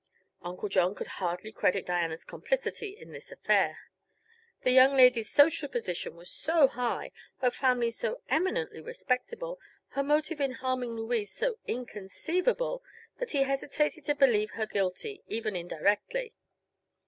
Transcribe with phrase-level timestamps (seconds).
[0.41, 3.81] Uncle John could hardly credit Diana's complicity in this affair.
[4.63, 9.59] The young lady's social position was so high, her family so eminently respectable,
[9.89, 12.83] her motive in harming Louise so inconceivable,
[13.19, 16.33] that he hesitated to believe her guilty, even indirectly.